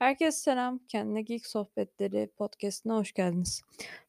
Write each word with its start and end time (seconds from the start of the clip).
Herkese 0.00 0.38
selam. 0.38 0.78
Kendine 0.88 1.22
Geek 1.22 1.46
Sohbetleri 1.46 2.30
podcast'ine 2.36 2.92
hoş 2.92 3.12
geldiniz. 3.12 3.62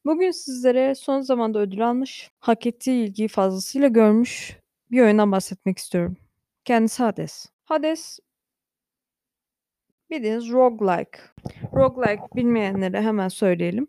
Bugün 0.05 0.31
sizlere 0.31 0.95
son 0.95 1.21
zamanda 1.21 1.59
ödül 1.59 1.89
almış, 1.89 2.31
hak 2.39 2.65
ettiği 2.65 3.05
ilgiyi 3.05 3.27
fazlasıyla 3.27 3.87
görmüş 3.87 4.57
bir 4.91 5.01
oyundan 5.01 5.31
bahsetmek 5.31 5.77
istiyorum. 5.77 6.17
Kendisi 6.65 7.03
Hades. 7.03 7.45
Hades 7.65 8.19
bildiğiniz 10.09 10.49
roguelike. 10.49 11.19
Roguelike 11.73 12.23
bilmeyenlere 12.35 13.01
hemen 13.01 13.27
söyleyelim. 13.27 13.87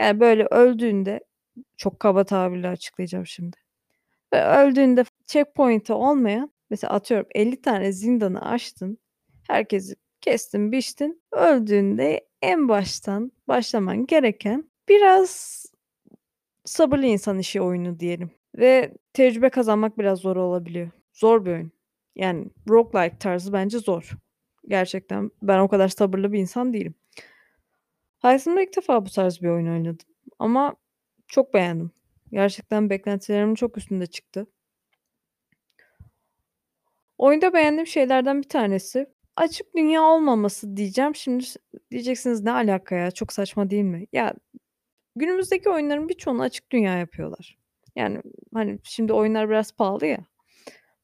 Yani 0.00 0.20
böyle 0.20 0.46
öldüğünde 0.46 1.20
çok 1.76 2.00
kaba 2.00 2.24
tabirle 2.24 2.68
açıklayacağım 2.68 3.26
şimdi. 3.26 3.56
Ve 4.32 4.44
öldüğünde 4.44 5.04
checkpoint'i 5.26 5.92
olmayan 5.92 6.52
mesela 6.70 6.92
atıyorum 6.92 7.26
50 7.34 7.62
tane 7.62 7.92
zindanı 7.92 8.50
açtın. 8.50 8.98
Herkesi 9.48 9.94
kestin, 10.22 10.72
biçtin. 10.72 11.22
Öldüğünde 11.32 12.26
en 12.42 12.68
baştan 12.68 13.32
başlaman 13.48 14.06
gereken 14.06 14.70
biraz 14.88 15.62
sabırlı 16.64 17.06
insan 17.06 17.38
işi 17.38 17.60
oyunu 17.60 18.00
diyelim. 18.00 18.30
Ve 18.58 18.94
tecrübe 19.12 19.50
kazanmak 19.50 19.98
biraz 19.98 20.18
zor 20.18 20.36
olabiliyor. 20.36 20.90
Zor 21.12 21.44
bir 21.44 21.50
oyun. 21.50 21.72
Yani 22.16 22.50
roguelike 22.68 23.18
tarzı 23.18 23.52
bence 23.52 23.78
zor. 23.78 24.10
Gerçekten 24.68 25.30
ben 25.42 25.58
o 25.58 25.68
kadar 25.68 25.88
sabırlı 25.88 26.32
bir 26.32 26.38
insan 26.38 26.72
değilim. 26.72 26.94
Hayatımda 28.18 28.62
ilk 28.62 28.76
defa 28.76 29.06
bu 29.06 29.10
tarz 29.10 29.42
bir 29.42 29.48
oyun 29.48 29.66
oynadım. 29.66 30.06
Ama 30.38 30.76
çok 31.26 31.54
beğendim. 31.54 31.90
Gerçekten 32.32 32.90
beklentilerimin 32.90 33.54
çok 33.54 33.78
üstünde 33.78 34.06
çıktı. 34.06 34.46
Oyunda 37.18 37.54
beğendiğim 37.54 37.86
şeylerden 37.86 38.42
bir 38.42 38.48
tanesi 38.48 39.06
açık 39.36 39.74
dünya 39.76 40.02
olmaması 40.02 40.76
diyeceğim. 40.76 41.14
Şimdi 41.14 41.44
diyeceksiniz 41.90 42.42
ne 42.42 42.52
alaka 42.52 42.94
ya 42.94 43.10
çok 43.10 43.32
saçma 43.32 43.70
değil 43.70 43.84
mi? 43.84 44.06
Ya 44.12 44.34
günümüzdeki 45.16 45.70
oyunların 45.70 46.08
birçoğunu 46.08 46.42
açık 46.42 46.72
dünya 46.72 46.98
yapıyorlar. 46.98 47.58
Yani 47.96 48.22
hani 48.54 48.78
şimdi 48.84 49.12
oyunlar 49.12 49.48
biraz 49.50 49.72
pahalı 49.72 50.06
ya. 50.06 50.18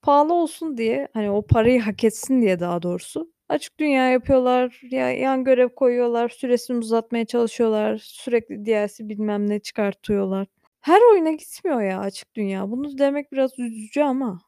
Pahalı 0.02 0.34
olsun 0.34 0.76
diye 0.76 1.08
hani 1.14 1.30
o 1.30 1.46
parayı 1.46 1.80
hak 1.80 2.04
etsin 2.04 2.42
diye 2.42 2.60
daha 2.60 2.82
doğrusu 2.82 3.32
açık 3.48 3.80
dünya 3.80 4.10
yapıyorlar. 4.10 4.80
Ya 4.90 5.12
yan 5.12 5.44
görev 5.44 5.68
koyuyorlar. 5.68 6.28
Süresini 6.28 6.78
uzatmaya 6.78 7.24
çalışıyorlar. 7.24 7.98
Sürekli 7.98 8.66
DLC 8.66 9.08
bilmem 9.08 9.50
ne 9.50 9.58
çıkartıyorlar. 9.60 10.46
Her 10.80 11.00
oyuna 11.12 11.30
gitmiyor 11.32 11.82
ya 11.82 12.00
açık 12.00 12.34
dünya. 12.34 12.70
Bunu 12.70 12.98
demek 12.98 13.32
biraz 13.32 13.58
üzücü 13.58 14.02
ama 14.02 14.40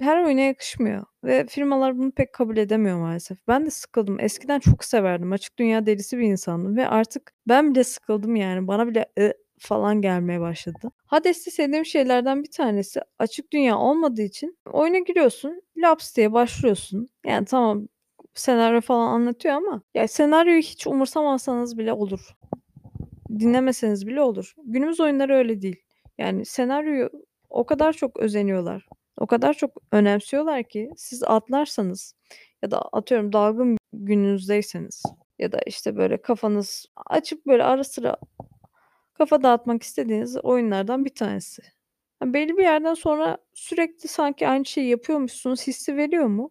her 0.00 0.24
oyuna 0.24 0.40
yakışmıyor 0.40 1.04
ve 1.24 1.46
firmalar 1.46 1.98
bunu 1.98 2.12
pek 2.12 2.32
kabul 2.32 2.56
edemiyor 2.56 2.98
maalesef. 2.98 3.38
Ben 3.48 3.66
de 3.66 3.70
sıkıldım. 3.70 4.20
Eskiden 4.20 4.58
çok 4.60 4.84
severdim. 4.84 5.32
Açık 5.32 5.58
dünya 5.58 5.86
delisi 5.86 6.18
bir 6.18 6.22
insandım 6.24 6.76
ve 6.76 6.88
artık 6.88 7.32
ben 7.48 7.70
bile 7.74 7.84
sıkıldım 7.84 8.36
yani. 8.36 8.68
Bana 8.68 8.88
bile 8.88 9.06
ı 9.18 9.32
falan 9.60 10.02
gelmeye 10.02 10.40
başladı. 10.40 10.90
Hades'te 11.06 11.50
sevdiğim 11.50 11.84
şeylerden 11.84 12.42
bir 12.42 12.50
tanesi 12.50 13.00
açık 13.18 13.52
dünya 13.52 13.78
olmadığı 13.78 14.22
için 14.22 14.58
oyuna 14.72 14.98
giriyorsun, 14.98 15.62
laps 15.76 16.16
diye 16.16 16.32
başlıyorsun. 16.32 17.08
Yani 17.26 17.44
tamam 17.44 17.88
senaryo 18.34 18.80
falan 18.80 19.08
anlatıyor 19.08 19.54
ama 19.54 19.82
ya 19.94 20.08
senaryoyu 20.08 20.60
hiç 20.60 20.86
umursamazsanız 20.86 21.78
bile 21.78 21.92
olur. 21.92 22.36
Dinlemeseniz 23.38 24.06
bile 24.06 24.20
olur. 24.20 24.54
Günümüz 24.64 25.00
oyunları 25.00 25.34
öyle 25.34 25.62
değil. 25.62 25.82
Yani 26.18 26.44
senaryoyu 26.44 27.10
o 27.50 27.66
kadar 27.66 27.92
çok 27.92 28.16
özeniyorlar. 28.16 28.87
O 29.18 29.26
kadar 29.26 29.54
çok 29.54 29.70
önemsiyorlar 29.92 30.62
ki 30.62 30.90
siz 30.96 31.22
atlarsanız 31.22 32.14
ya 32.62 32.70
da 32.70 32.80
atıyorum 32.80 33.32
dalgın 33.32 33.78
gününüzdeyseniz 33.92 35.02
ya 35.38 35.52
da 35.52 35.58
işte 35.66 35.96
böyle 35.96 36.22
kafanız 36.22 36.86
açıp 37.06 37.46
böyle 37.46 37.64
ara 37.64 37.84
sıra 37.84 38.16
kafa 39.14 39.42
dağıtmak 39.42 39.82
istediğiniz 39.82 40.36
oyunlardan 40.36 41.04
bir 41.04 41.14
tanesi. 41.14 41.62
Yani 42.22 42.34
belli 42.34 42.56
bir 42.56 42.62
yerden 42.62 42.94
sonra 42.94 43.38
sürekli 43.54 44.08
sanki 44.08 44.48
aynı 44.48 44.64
şeyi 44.64 44.88
yapıyormuşsunuz 44.88 45.66
hissi 45.66 45.96
veriyor 45.96 46.26
mu? 46.26 46.50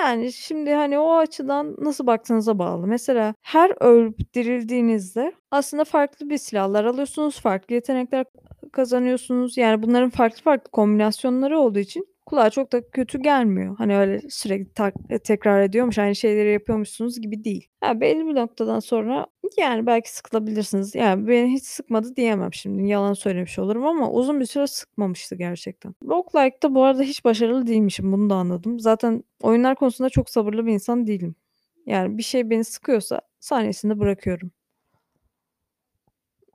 Yani 0.00 0.32
şimdi 0.32 0.72
hani 0.72 0.98
o 0.98 1.14
açıdan 1.16 1.76
nasıl 1.78 2.06
baktığınıza 2.06 2.58
bağlı. 2.58 2.86
Mesela 2.86 3.34
her 3.42 3.82
ölüp 3.82 4.34
dirildiğinizde 4.34 5.32
aslında 5.50 5.84
farklı 5.84 6.30
bir 6.30 6.38
silahlar 6.38 6.84
alıyorsunuz, 6.84 7.40
farklı 7.40 7.74
yetenekler 7.74 8.26
kazanıyorsunuz. 8.74 9.56
Yani 9.56 9.82
bunların 9.82 10.10
farklı 10.10 10.42
farklı 10.42 10.70
kombinasyonları 10.70 11.58
olduğu 11.58 11.78
için 11.78 12.06
kulağa 12.26 12.50
çok 12.50 12.72
da 12.72 12.90
kötü 12.90 13.18
gelmiyor. 13.22 13.76
Hani 13.78 13.96
öyle 13.96 14.20
sürekli 14.30 14.72
tak 14.74 14.94
tekrar 15.24 15.62
ediyormuş, 15.62 15.98
aynı 15.98 16.14
şeyleri 16.14 16.52
yapıyormuşsunuz 16.52 17.20
gibi 17.20 17.44
değil. 17.44 17.68
Ha, 17.80 18.00
belli 18.00 18.26
bir 18.26 18.34
noktadan 18.34 18.80
sonra 18.80 19.26
yani 19.58 19.86
belki 19.86 20.14
sıkılabilirsiniz. 20.14 20.94
Yani 20.94 21.28
beni 21.28 21.52
hiç 21.52 21.64
sıkmadı 21.64 22.16
diyemem 22.16 22.54
şimdi. 22.54 22.88
Yalan 22.88 23.12
söylemiş 23.12 23.58
olurum 23.58 23.86
ama 23.86 24.10
uzun 24.10 24.40
bir 24.40 24.46
süre 24.46 24.66
sıkmamıştı 24.66 25.34
gerçekten. 25.34 25.94
Roguelike'da 26.08 26.74
bu 26.74 26.84
arada 26.84 27.02
hiç 27.02 27.24
başarılı 27.24 27.66
değilmişim. 27.66 28.12
Bunu 28.12 28.30
da 28.30 28.34
anladım. 28.34 28.80
Zaten 28.80 29.24
oyunlar 29.42 29.74
konusunda 29.76 30.10
çok 30.10 30.30
sabırlı 30.30 30.66
bir 30.66 30.72
insan 30.72 31.06
değilim. 31.06 31.34
Yani 31.86 32.18
bir 32.18 32.22
şey 32.22 32.50
beni 32.50 32.64
sıkıyorsa 32.64 33.20
saniyesinde 33.40 34.00
bırakıyorum. 34.00 34.50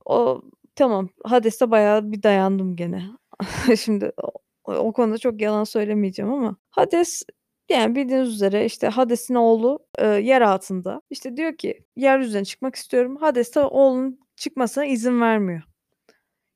O 0.05 0.41
tamam. 0.79 1.09
Hades'te 1.25 1.71
bayağı 1.71 2.11
bir 2.11 2.23
dayandım 2.23 2.75
gene. 2.75 3.03
Şimdi 3.79 4.11
o, 4.23 4.31
o 4.73 4.93
konuda 4.93 5.17
çok 5.17 5.41
yalan 5.41 5.63
söylemeyeceğim 5.63 6.31
ama 6.31 6.57
Hades 6.71 7.23
yani 7.69 7.95
bildiğiniz 7.95 8.29
üzere 8.29 8.65
işte 8.65 8.87
Hades'in 8.87 9.35
oğlu 9.35 9.79
e, 9.97 10.07
yer 10.07 10.41
altında. 10.41 11.01
İşte 11.09 11.37
diyor 11.37 11.57
ki 11.57 11.85
yeryüzüne 11.95 12.45
çıkmak 12.45 12.75
istiyorum. 12.75 13.17
Hades 13.17 13.55
de 13.55 13.59
oğlunun 13.59 14.19
çıkmasına 14.35 14.85
izin 14.85 15.21
vermiyor. 15.21 15.61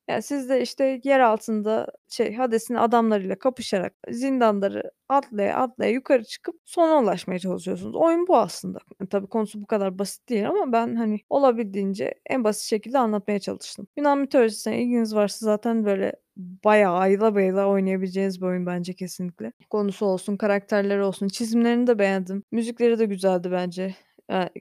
Yani 0.07 0.21
siz 0.21 0.49
de 0.49 0.61
işte 0.61 1.01
yer 1.03 1.19
altında 1.19 1.87
şey 2.09 2.35
Hades'in 2.35 2.75
adamlarıyla 2.75 3.35
kapışarak 3.39 3.93
zindanları 4.09 4.91
atlaya 5.09 5.57
atlaya 5.57 5.91
yukarı 5.91 6.23
çıkıp 6.23 6.55
sona 6.65 6.99
ulaşmaya 6.99 7.39
çalışıyorsunuz. 7.39 7.95
Oyun 7.95 8.27
bu 8.27 8.37
aslında. 8.37 8.79
Yani 8.99 9.09
tabii 9.09 9.27
konusu 9.27 9.61
bu 9.61 9.65
kadar 9.65 9.99
basit 9.99 10.29
değil 10.29 10.49
ama 10.49 10.71
ben 10.71 10.95
hani 10.95 11.19
olabildiğince 11.29 12.13
en 12.29 12.43
basit 12.43 12.63
şekilde 12.63 12.99
anlatmaya 12.99 13.39
çalıştım. 13.39 13.87
Yunan 13.97 14.17
mitolojisine 14.17 14.81
ilginiz 14.83 15.15
varsa 15.15 15.45
zaten 15.45 15.85
böyle 15.85 16.13
bayağı 16.37 16.93
ayla 16.95 17.35
bayıla 17.35 17.67
oynayabileceğiniz 17.67 18.41
bir 18.41 18.45
oyun 18.45 18.65
bence 18.65 18.93
kesinlikle. 18.93 19.51
Konusu 19.69 20.05
olsun, 20.05 20.37
karakterleri 20.37 21.03
olsun, 21.03 21.27
çizimlerini 21.27 21.87
de 21.87 21.99
beğendim. 21.99 22.43
Müzikleri 22.51 22.99
de 22.99 23.05
güzeldi 23.05 23.51
bence. 23.51 23.95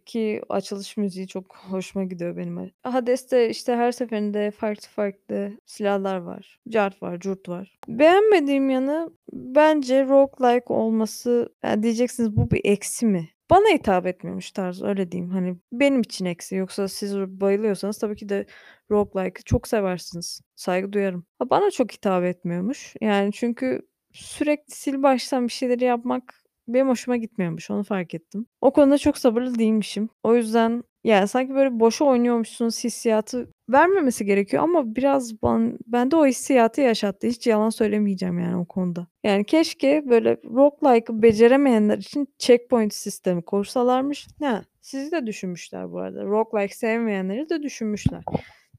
Ki 0.06 0.42
açılış 0.48 0.96
müziği 0.96 1.26
çok 1.26 1.56
hoşuma 1.70 2.04
gidiyor 2.04 2.36
benim. 2.36 2.70
Hades'te 2.82 3.50
işte 3.50 3.76
her 3.76 3.92
seferinde 3.92 4.50
farklı 4.50 4.88
farklı 4.88 5.52
silahlar 5.66 6.16
var. 6.16 6.60
Cart 6.68 7.02
var, 7.02 7.20
curt 7.20 7.48
var. 7.48 7.78
Beğenmediğim 7.88 8.70
yanı 8.70 9.10
bence 9.32 10.04
roguelike 10.04 10.72
olması 10.72 11.54
yani 11.64 11.82
diyeceksiniz 11.82 12.36
bu 12.36 12.50
bir 12.50 12.60
eksi 12.64 13.06
mi? 13.06 13.28
Bana 13.50 13.68
hitap 13.74 14.06
etmiyormuş 14.06 14.50
tarzı 14.50 14.86
öyle 14.86 15.12
diyeyim. 15.12 15.30
Hani 15.30 15.56
benim 15.72 16.00
için 16.00 16.24
eksi. 16.24 16.56
Yoksa 16.56 16.88
siz 16.88 17.18
bayılıyorsanız 17.18 17.98
tabii 17.98 18.16
ki 18.16 18.28
de 18.28 18.46
roguelike'ı 18.90 19.44
çok 19.44 19.68
seversiniz. 19.68 20.40
Saygı 20.56 20.92
duyarım. 20.92 21.26
Bana 21.50 21.70
çok 21.70 21.92
hitap 21.92 22.24
etmiyormuş. 22.24 22.94
Yani 23.00 23.32
çünkü 23.32 23.82
sürekli 24.12 24.74
sil 24.80 24.96
baştan 25.02 25.46
bir 25.46 25.52
şeyleri 25.52 25.84
yapmak 25.84 26.41
benim 26.68 26.88
hoşuma 26.88 27.16
gitmiyormuş, 27.16 27.70
onu 27.70 27.84
fark 27.84 28.14
ettim. 28.14 28.46
O 28.60 28.72
konuda 28.72 28.98
çok 28.98 29.18
sabırlı 29.18 29.58
değilmişim. 29.58 30.08
O 30.22 30.34
yüzden 30.34 30.82
yani 31.04 31.28
sanki 31.28 31.54
böyle 31.54 31.80
boşa 31.80 32.04
oynuyormuşsunuz 32.04 32.84
hissiyatı 32.84 33.48
vermemesi 33.68 34.24
gerekiyor 34.24 34.62
ama 34.62 34.96
biraz 34.96 35.42
ben, 35.42 35.78
bende 35.86 36.16
o 36.16 36.26
hissiyatı 36.26 36.80
yaşattı. 36.80 37.26
Hiç 37.26 37.46
yalan 37.46 37.70
söylemeyeceğim 37.70 38.38
yani 38.38 38.56
o 38.56 38.64
konuda. 38.64 39.06
Yani 39.24 39.44
keşke 39.44 40.02
böyle 40.08 40.36
roguelike'ı 40.44 41.22
beceremeyenler 41.22 41.98
için 41.98 42.28
checkpoint 42.38 42.94
sistemi 42.94 43.42
kursalarmış. 43.42 44.26
Ne? 44.40 44.62
Sizi 44.80 45.12
de 45.12 45.26
düşünmüşler 45.26 45.92
bu 45.92 45.98
arada. 45.98 46.24
Roguelike 46.24 46.74
sevmeyenleri 46.74 47.48
de 47.48 47.62
düşünmüşler. 47.62 48.24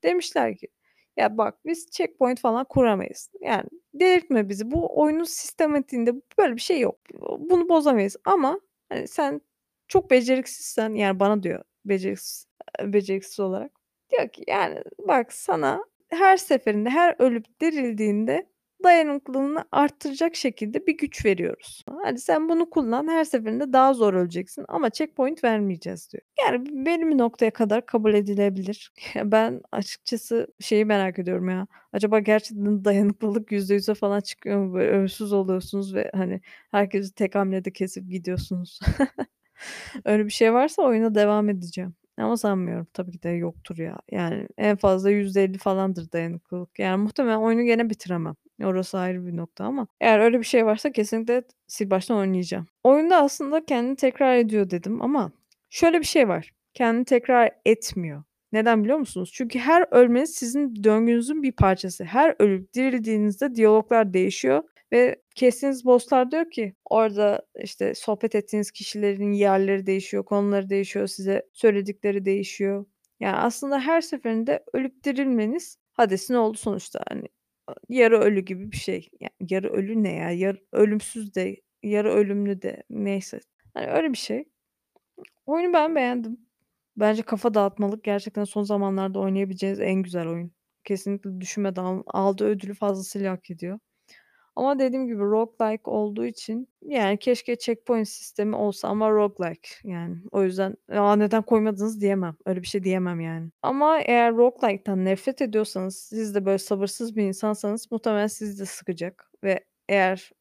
Demişler 0.04 0.58
ki 0.58 0.68
ya 1.18 1.38
bak 1.38 1.66
biz 1.66 1.92
checkpoint 1.92 2.40
falan 2.40 2.66
kuramayız. 2.66 3.30
Yani 3.42 3.66
delirtme 3.94 4.50
bizi. 4.50 4.72
Bu 4.72 5.02
oyunun 5.02 5.24
sistematiğinde 5.24 6.14
böyle 6.38 6.56
bir 6.56 6.62
şey 6.62 6.80
yok. 6.80 7.00
Bunu 7.40 7.70
bozamayız 7.70 8.16
ama 8.26 8.60
hani 8.90 9.08
sen 9.08 9.42
çok 9.88 10.12
beceriksizsen 10.12 10.94
yani 10.94 11.20
bana 11.20 11.44
diyor 11.44 11.64
beceriksiz, 11.86 12.48
beceriksiz 12.84 13.40
olarak. 13.40 13.72
Diyor 14.12 14.30
ki 14.30 14.44
yani 14.48 14.84
bak 15.08 15.34
sana 15.34 15.86
her 16.10 16.38
seferinde 16.38 16.90
her 16.90 17.16
ölüp 17.20 17.60
dirildiğinde 17.62 18.48
dayanıklılığını 18.84 19.66
arttıracak 19.72 20.36
şekilde 20.36 20.88
bir 20.88 20.98
güç 20.98 21.26
veriyoruz. 21.26 21.84
Hadi 22.04 22.20
sen 22.20 22.50
bunu 22.50 22.70
kullan 22.70 23.08
her 23.08 23.24
seferinde 23.24 23.74
daha 23.74 23.94
zor 23.94 24.14
öleceksin 24.14 24.66
ama 24.68 24.90
checkpoint 24.90 25.44
vermeyeceğiz 25.44 26.10
diyor. 26.14 26.24
Yani 26.48 26.86
benim 26.86 27.18
noktaya 27.18 27.52
kadar 27.52 27.86
kabul 27.86 28.14
edilebilir. 28.14 28.94
Ben 29.24 29.62
açıkçası 29.72 30.48
şeyi 30.60 30.86
merak 30.86 31.20
ediyorum 31.20 31.50
ya. 31.50 31.68
Acaba 31.94 32.20
gerçekten 32.20 32.86
dayanıklılık 32.86 33.52
%100'e 33.52 33.94
falan 33.96 34.20
çıkıyor 34.20 34.60
mu? 34.66 34.74
Böyle 34.74 34.92
ölümsüz 34.92 35.34
oluyorsunuz 35.34 35.96
ve 35.96 36.12
hani 36.16 36.42
herkesi 36.72 37.16
tek 37.16 37.36
hamlede 37.36 37.74
kesip 37.74 38.10
gidiyorsunuz. 38.10 38.80
Öyle 40.06 40.26
bir 40.26 40.30
şey 40.32 40.54
varsa 40.54 40.84
oyuna 40.84 41.16
devam 41.16 41.50
edeceğim 41.50 41.96
ama 42.18 42.38
sanmıyorum. 42.38 42.88
Tabii 42.94 43.12
ki 43.12 43.24
de 43.24 43.30
yoktur 43.30 43.78
ya. 43.78 43.98
Yani 44.12 44.48
en 44.58 44.76
fazla 44.76 45.12
%50 45.12 45.58
falandır 45.58 46.12
dayanıklılık. 46.12 46.80
Yani 46.80 47.04
muhtemelen 47.04 47.38
oyunu 47.38 47.64
gene 47.64 47.90
bitiremem. 47.90 48.36
Orası 48.64 48.98
ayrı 49.00 49.26
bir 49.28 49.38
nokta 49.38 49.66
ama 49.66 49.88
eğer 50.02 50.20
öyle 50.20 50.40
bir 50.40 50.46
şey 50.46 50.66
varsa 50.66 50.92
kesinlikle 50.92 51.44
sil 51.74 51.88
baştan 51.90 52.18
oynayacağım. 52.18 52.66
Oyunda 52.84 53.18
aslında 53.18 53.66
kendini 53.66 53.96
tekrar 53.96 54.36
ediyor 54.36 54.70
dedim 54.70 55.02
ama 55.02 55.32
şöyle 55.70 56.00
bir 56.00 56.06
şey 56.06 56.28
var. 56.28 56.52
Kendini 56.74 57.06
tekrar 57.06 57.52
etmiyor. 57.66 58.24
Neden 58.52 58.84
biliyor 58.84 58.98
musunuz? 58.98 59.32
Çünkü 59.34 59.60
her 59.60 59.86
ölmeniz 59.92 60.36
sizin 60.36 60.84
döngünüzün 60.84 61.44
bir 61.44 61.52
parçası. 61.52 62.04
Her 62.04 62.36
ölüp 62.40 62.74
dirildiğinizde 62.74 63.56
diyaloglar 63.56 64.14
değişiyor 64.14 64.64
ve 64.94 65.22
kestiğiniz 65.36 65.86
boss'lar 65.86 66.32
diyor 66.32 66.52
ki 66.52 66.76
orada, 66.86 67.42
işte, 67.64 67.96
sohbet 67.96 68.36
ettiğiniz 68.36 68.72
kişilerin 68.72 69.32
yerleri 69.32 69.86
değişiyor, 69.86 70.26
konuları 70.26 70.70
değişiyor, 70.70 71.08
size 71.08 71.44
söyledikleri 71.54 72.26
değişiyor. 72.26 72.86
Yani 73.20 73.36
aslında 73.36 73.80
her 73.80 74.02
seferinde 74.02 74.64
ölüp 74.74 75.04
dirilmeniz 75.04 75.78
Hades'in 75.94 76.34
oğlu 76.34 76.58
sonuçta, 76.58 77.04
hani, 77.10 77.28
yarı 77.90 78.20
ölü 78.20 78.42
gibi 78.42 78.72
bir 78.72 78.78
şey. 78.78 79.10
Yani 79.20 79.32
yarı 79.50 79.70
ölü 79.70 80.04
ne 80.04 80.14
ya? 80.16 80.32
Yarı 80.32 80.58
ölümsüz 80.72 81.36
de, 81.36 81.56
yarı 81.84 82.12
ölümlü 82.14 82.62
de 82.62 82.84
neyse. 82.90 83.40
Hani, 83.74 83.88
öyle 83.88 84.12
bir 84.14 84.18
şey. 84.18 84.46
Oyunu 85.46 85.74
ben 85.74 85.96
beğendim. 85.96 86.38
Bence 86.98 87.22
kafa 87.22 87.54
dağıtmalık, 87.54 88.04
gerçekten 88.04 88.44
son 88.44 88.64
zamanlarda 88.64 89.20
oynayabileceğiniz 89.20 89.80
en 89.80 90.04
güzel 90.04 90.28
oyun. 90.28 90.52
Kesinlikle 90.84 91.42
düşünmeden 91.42 91.84
al 91.84 92.04
aldığı 92.08 92.46
ödülü 92.46 92.74
fazlasıyla 92.74 93.32
hak 93.32 93.52
ediyor. 93.52 93.80
Ama 94.56 94.80
dediğim 94.80 95.08
gibi 95.08 95.20
roguelike 95.24 95.90
olduğu 95.92 96.26
için 96.26 96.68
yani 96.82 97.18
keşke 97.18 97.56
checkpoint 97.56 98.08
sistemi 98.08 98.56
olsa 98.56 98.88
ama 98.88 99.12
roguelike 99.12 99.70
yani. 99.84 100.18
O 100.32 100.44
yüzden, 100.44 100.76
"A, 100.92 101.16
neden 101.16 101.42
koymadınız?" 101.42 102.02
diyemem. 102.02 102.36
Öyle 102.46 102.62
bir 102.62 102.68
şey 102.68 102.84
diyemem 102.84 103.20
yani. 103.22 103.50
Ama 103.62 104.00
eğer 104.02 104.36
roguelike'tan 104.36 105.06
nefret 105.06 105.42
ediyorsanız, 105.42 105.98
siz 105.98 106.36
de 106.36 106.46
böyle 106.46 106.58
sabırsız 106.58 107.16
bir 107.16 107.24
insansanız 107.24 107.92
muhtemelen 107.92 108.28
sizi 108.28 108.60
de 108.62 108.66
sıkacak 108.66 109.32
ve 109.44 109.64
eğer 109.90 110.32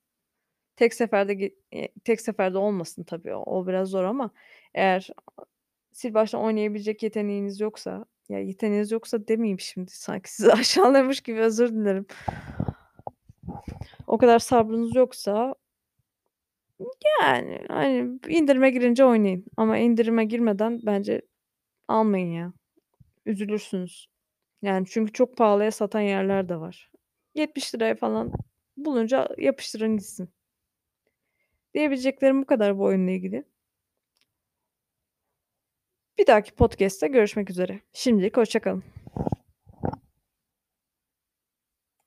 tek 0.76 0.94
seferde 0.94 1.50
eee, 1.72 1.88
tek 2.04 2.20
seferde 2.20 2.58
olmasın 2.58 3.02
tabii, 3.04 3.34
o 3.34 3.66
biraz 3.66 3.88
zor 3.88 4.04
ama 4.04 4.30
eğer 4.74 5.08
sil 5.98 6.12
baştan 6.14 6.42
oynayabilecek 6.42 7.02
yeteneğiniz 7.02 7.60
yoksa, 7.60 8.04
ya 8.28 8.38
yeteneğiniz 8.40 8.92
yoksa 8.92 9.28
demeyeyim 9.28 9.60
şimdi 9.60 9.90
sanki 9.92 10.32
sizi 10.34 10.52
aşağılıyormuş 10.52 11.20
gibi, 11.20 11.40
özür 11.40 11.72
dilerim. 11.72 12.06
O 14.12 14.18
kadar 14.18 14.38
sabrınız 14.38 14.94
yoksa 14.94 15.54
yani, 17.20 17.58
hani, 17.68 18.18
indirime 18.28 18.70
girince 18.70 19.04
oynayın 19.04 19.44
ama 19.56 19.78
indirime 19.78 20.24
girmeden 20.24 20.80
bence 20.86 21.22
almayın 21.88 22.32
ya. 22.32 22.52
Üzülürsünüz. 23.26 24.06
Yani 24.62 24.86
çünkü 24.90 25.12
çok 25.12 25.36
pahalıya 25.36 25.70
satan 25.70 26.00
yerler 26.00 26.48
de 26.48 26.56
var. 26.56 26.90
₺70'ya 27.34 27.94
falan 27.94 28.32
bulunca 28.76 29.28
yapıştırın 29.38 29.96
gitsin. 29.96 30.30
Diyebileceklerim 31.74 32.42
bu 32.42 32.46
kadar 32.46 32.78
bu 32.78 32.84
oyunla 32.84 33.10
ilgili. 33.10 33.44
Bir 36.18 36.26
dahaki 36.26 36.52
podcast'te 36.52 37.08
görüşmek 37.08 37.50
üzere. 37.50 37.80
Şimdilik 37.92 38.36
hoşça 38.36 38.60
kalın. 38.60 38.84